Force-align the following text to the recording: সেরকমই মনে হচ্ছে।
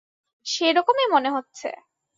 সেরকমই 0.45 1.07
মনে 1.13 1.29
হচ্ছে। 1.29 1.67